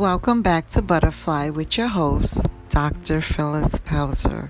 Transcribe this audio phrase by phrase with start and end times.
[0.00, 3.20] Welcome back to Butterfly with your host, Dr.
[3.20, 4.48] Phyllis Pelzer.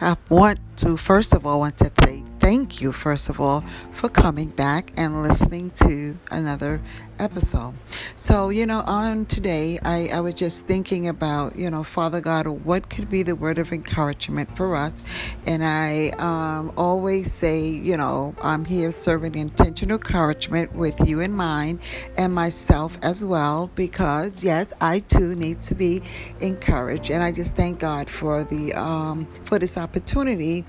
[0.00, 2.11] I want to, first of all, want to say
[2.42, 3.60] thank you, first of all,
[3.92, 6.82] for coming back and listening to another
[7.20, 7.72] episode.
[8.16, 12.48] So, you know, on today, I, I was just thinking about, you know, Father God,
[12.48, 15.04] what could be the word of encouragement for us?
[15.46, 21.30] And I um, always say, you know, I'm here serving intentional encouragement with you in
[21.30, 21.78] mind
[22.16, 26.02] and myself as well, because yes, I too need to be
[26.40, 27.08] encouraged.
[27.08, 30.64] And I just thank God for the um, for this opportunity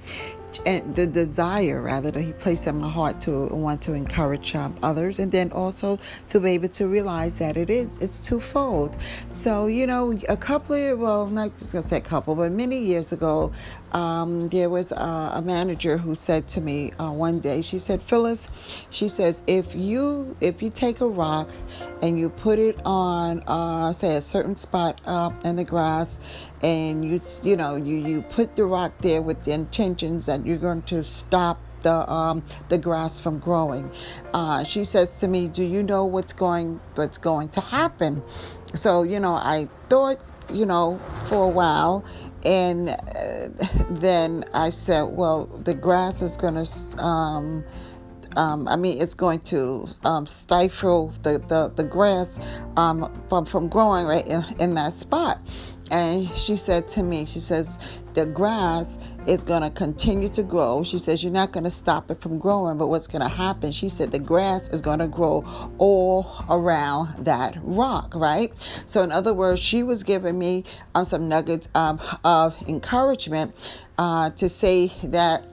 [0.66, 5.20] the desire rather that he placed in my heart to want to encourage um, others
[5.20, 8.96] and then also to be able to realize that it is it's twofold.
[9.28, 12.80] So you know a couple of well not just gonna say a couple but many
[12.80, 13.52] years ago
[13.94, 18.02] um, there was a, a, manager who said to me uh, one day she said
[18.02, 18.48] phyllis
[18.90, 21.50] she says if you if you take a rock
[22.02, 26.20] and you put it on uh, say a certain spot up in the grass
[26.64, 30.58] and you you know you you put the rock there with the intentions that you're
[30.58, 33.92] going to stop the um, the grass from growing.
[34.34, 38.24] Uh, she says to me, "Do you know what's going what's going to happen?"
[38.74, 40.20] So you know, I thought
[40.52, 42.06] you know for a while,
[42.46, 43.50] and uh,
[43.90, 47.64] then I said, "Well, the grass is going to." Um,
[48.36, 52.40] um, I mean, it's going to um, stifle the, the, the grass
[52.78, 55.40] um, from, from growing right in, in that spot.
[55.94, 57.78] And she said to me, she says,
[58.16, 60.84] the grass is going to continue to grow.
[60.84, 63.72] She says, You're not going to stop it from growing, but what's going to happen?
[63.72, 65.46] She said, The grass is going to grow
[65.78, 68.52] all around that rock, right?
[68.88, 70.64] So, in other words, she was giving me
[70.96, 73.56] um, some nuggets um, of encouragement
[74.00, 75.46] uh, to say that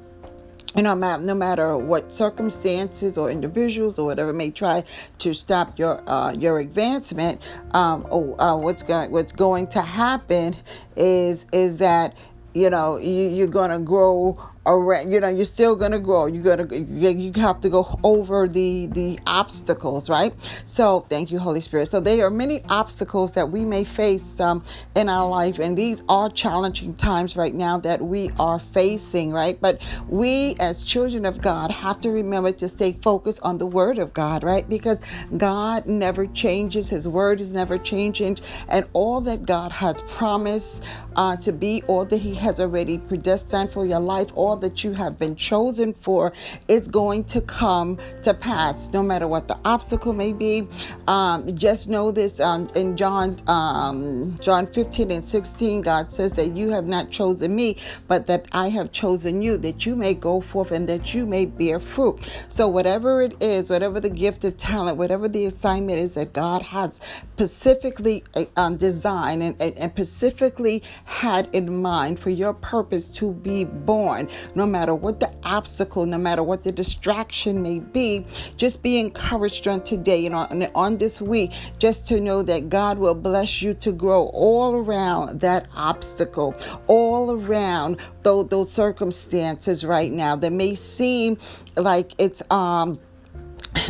[0.76, 4.84] you know, no matter what circumstances or individuals or whatever may try
[5.18, 7.40] to stop your uh, your advancement,
[7.72, 10.56] um, or, uh, what's going what's going to happen
[10.96, 12.16] is is that
[12.54, 16.26] you know you, you're going to grow around you know you're still going to grow.
[16.26, 20.34] You're going to you have to go over the the obstacles right?
[20.64, 21.88] So thank you holy spirit.
[21.88, 24.62] So there are many obstacles that we may face um,
[24.94, 29.58] in our life and these are challenging times right now that we are facing right?
[29.60, 33.98] But we as children of god have to remember to stay focused on the word
[33.98, 34.68] of god right?
[34.68, 35.00] Because
[35.36, 36.90] god never changes.
[36.90, 38.38] His word is never changing.
[38.68, 40.84] And all that god has promised
[41.16, 44.92] uh, to be all that he has already predestined for your life all that you
[44.92, 46.32] have been chosen for
[46.68, 50.66] is going to come to pass, no matter what the obstacle may be.
[51.08, 56.56] Um, just know this um, in John um, John 15 and 16, God says that
[56.56, 57.76] you have not chosen me,
[58.08, 61.44] but that I have chosen you, that you may go forth and that you may
[61.46, 62.20] bear fruit.
[62.48, 66.62] So whatever it is, whatever the gift of talent, whatever the assignment is that God
[66.62, 67.00] has
[67.32, 68.24] specifically
[68.56, 74.28] um, designed and, and, and specifically had in mind for your purpose to be born,
[74.54, 79.66] no matter what the obstacle, no matter what the distraction may be, just be encouraged
[79.68, 83.74] on today and on, on this week, just to know that God will bless you
[83.74, 86.54] to grow all around that obstacle,
[86.86, 91.38] all around those, those circumstances right now that may seem
[91.76, 92.98] like it's um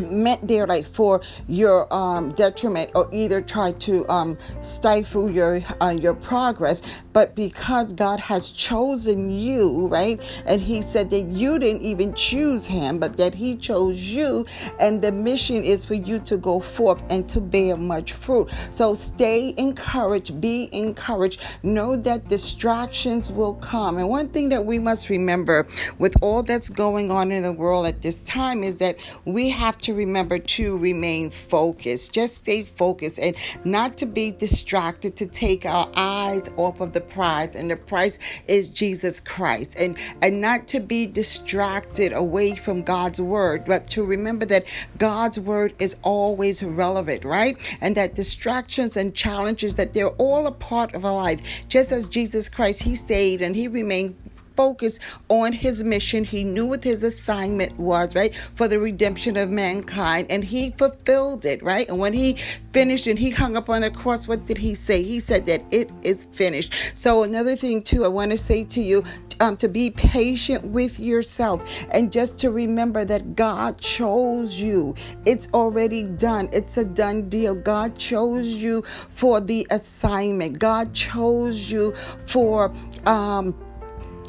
[0.01, 5.91] meant there like for your um, detriment or either try to um, stifle your uh,
[5.91, 10.21] your progress but because God has chosen you right?
[10.47, 14.47] And he said that you didn't even choose him but that he chose you
[14.79, 18.51] and the mission is for you to go forth and to bear much fruit.
[18.71, 21.41] So stay encouraged be encouraged.
[21.63, 23.99] Know that distractions will come.
[23.99, 25.67] And one thing that we must remember
[25.99, 29.77] with all that's going on in the world at this time is that we have
[29.79, 32.13] to remember to remain focused.
[32.13, 37.01] Just stay focused and not to be distracted, to take our eyes off of the
[37.01, 37.55] prize.
[37.55, 39.77] And the prize is Jesus Christ.
[39.79, 44.65] And, and not to be distracted away from God's word, but to remember that
[44.99, 47.57] God's word is always relevant, right?
[47.81, 51.69] And that distractions and challenges, that they're all a part of our life.
[51.69, 54.17] Just as Jesus Christ, He stayed and He remained
[54.61, 54.99] focus
[55.31, 56.23] on his mission.
[56.23, 58.35] He knew what his assignment was, right?
[58.35, 60.27] For the redemption of mankind.
[60.29, 61.89] And he fulfilled it, right?
[61.89, 62.35] And when he
[62.73, 65.03] finished and he hung up on the cross, what did he say?
[65.03, 66.75] He said that it is finished.
[66.95, 69.03] So, another thing, too, I want to say to you
[69.41, 71.59] um, to be patient with yourself
[71.91, 74.95] and just to remember that God chose you.
[75.25, 77.55] It's already done, it's a done deal.
[77.55, 82.73] God chose you for the assignment, God chose you for.
[83.07, 83.55] Um,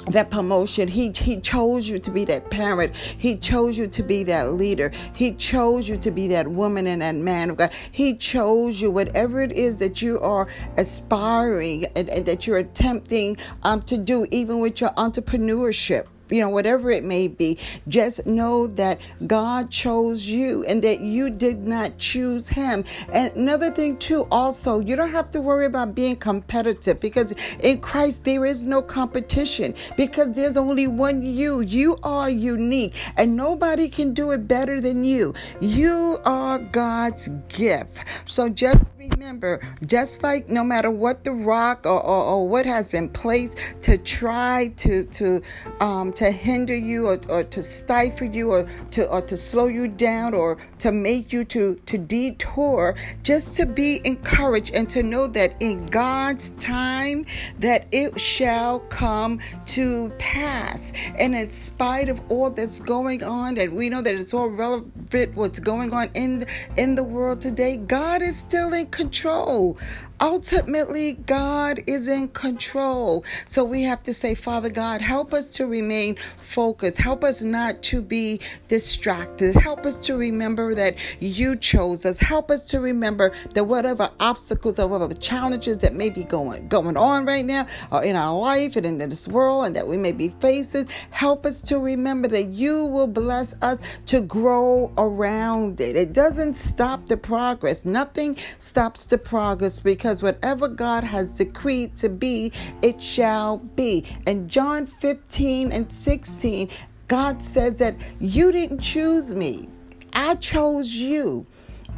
[0.08, 0.88] that promotion.
[0.88, 2.96] He he chose you to be that parent.
[2.96, 4.92] He chose you to be that leader.
[5.14, 7.72] He chose you to be that woman and that man of God.
[7.92, 13.38] He chose you, whatever it is that you are aspiring and, and that you're attempting
[13.64, 17.58] um, to do, even with your entrepreneurship you know, whatever it may be,
[17.88, 22.84] just know that God chose you and that you did not choose him.
[23.12, 27.80] And another thing, too, also, you don't have to worry about being competitive because in
[27.82, 31.62] Christ there is no competition because there's only one you.
[31.62, 35.34] You are unique and nobody can do it better than you.
[35.60, 38.08] You are God's gift.
[38.26, 42.88] So just remember, just like no matter what the rock or, or, or what has
[42.88, 45.42] been placed to try to to
[45.80, 49.88] um, to hinder you or, or to stifle you or to or to slow you
[49.88, 55.26] down or to make you to to detour, just to be encouraged and to know
[55.26, 57.26] that in God's time
[57.58, 60.94] that it shall come to pass.
[61.18, 65.36] And in spite of all that's going on, and we know that it's all relevant
[65.36, 66.46] what's going on in
[66.78, 69.80] in the world today, God is still in control.
[70.22, 73.26] Ultimately, God is in control.
[73.48, 76.98] So we have to say, Father God, help us to remain focused.
[76.98, 79.56] Help us not to be distracted.
[79.56, 82.20] Help us to remember that you chose us.
[82.20, 86.98] Help us to remember that whatever obstacles or whatever challenges that may be going going
[86.98, 90.12] on right now or in our life and in this world and that we may
[90.12, 95.96] be facing, help us to remember that you will bless us to grow around it.
[95.96, 97.86] It doesn't stop the progress.
[97.86, 104.04] Nothing stops the progress because whatever God has decreed to be, it shall be.
[104.26, 106.70] And John 15 and 16,
[107.08, 109.70] God says that you didn't choose me,
[110.14, 111.46] I chose you.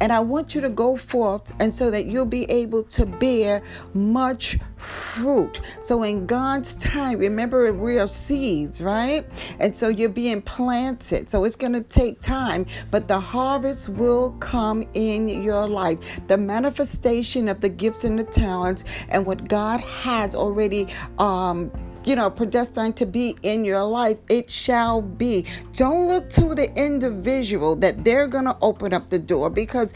[0.00, 3.62] And I want you to go forth and so that you'll be able to bear
[3.92, 5.60] much fruit.
[5.80, 9.24] So in God's time, remember we are seeds, right?
[9.60, 11.30] And so you're being planted.
[11.30, 16.20] So it's going to take time, but the harvest will come in your life.
[16.26, 20.88] The manifestation of the gifts and the talents and what God has already
[21.18, 21.70] um
[22.06, 25.46] you know, predestined to be in your life, it shall be.
[25.72, 29.94] Don't look to the individual that they're going to open up the door because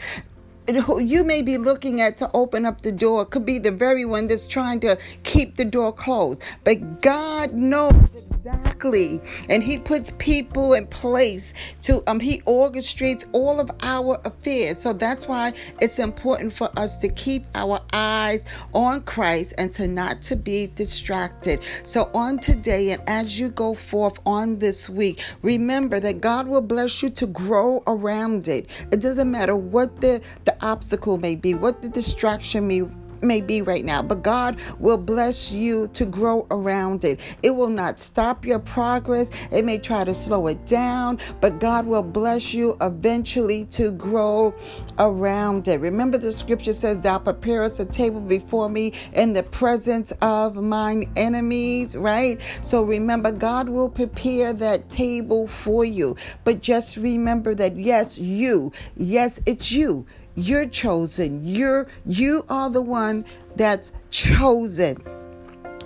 [0.99, 4.27] you may be looking at to open up the door could be the very one
[4.27, 6.43] that's trying to keep the door closed.
[6.63, 7.93] But God knows
[8.39, 9.19] Exactly.
[9.49, 14.81] And he puts people in place to um he orchestrates all of our affairs.
[14.81, 15.51] So that's why
[15.81, 20.67] it's important for us to keep our eyes on Christ and to not to be
[20.67, 21.59] distracted.
[21.83, 26.61] So on today and as you go forth on this week, remember that God will
[26.61, 28.69] bless you to grow around it.
[28.91, 32.83] It doesn't matter what the the obstacle may be, what the distraction may
[33.21, 37.19] may be right now, but God will bless you to grow around it.
[37.43, 39.31] It will not stop your progress.
[39.51, 44.53] It may try to slow it down, but God will bless you eventually to grow
[44.97, 45.79] around it.
[45.79, 51.11] Remember, the scripture says, Thou preparest a table before me in the presence of mine
[51.15, 52.41] enemies, right?
[52.61, 56.15] So remember, God will prepare that table for you.
[56.43, 60.05] But just remember that, yes, you, yes, it's you
[60.41, 61.45] you're chosen.
[61.45, 63.25] You're you are the one
[63.55, 64.97] that's chosen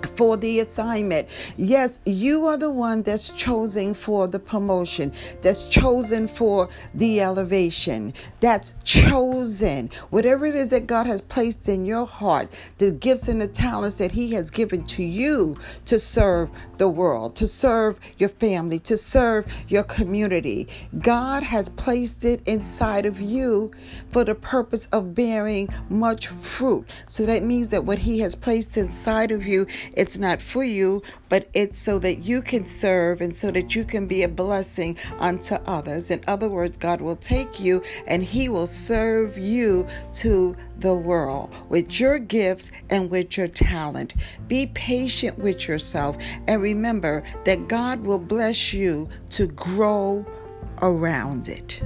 [0.08, 1.28] for the assignment.
[1.56, 5.12] Yes, you are the one that's chosen for the promotion,
[5.42, 9.90] that's chosen for the elevation, that's chosen.
[10.10, 13.98] Whatever it is that God has placed in your heart, the gifts and the talents
[13.98, 18.96] that He has given to you to serve the world, to serve your family, to
[18.96, 20.68] serve your community.
[20.98, 23.72] God has placed it inside of you
[24.08, 26.88] for the purpose of bearing much fruit.
[27.08, 31.02] So that means that what He has placed inside of you it's not for you,
[31.28, 34.96] but it's so that you can serve and so that you can be a blessing
[35.18, 36.10] unto others.
[36.10, 41.54] In other words, God will take you and He will serve you to the world
[41.68, 44.14] with your gifts and with your talent.
[44.48, 50.26] Be patient with yourself and remember that God will bless you to grow
[50.82, 51.82] around it.